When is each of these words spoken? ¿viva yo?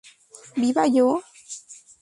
¿viva 0.61 0.83
yo? 0.95 1.07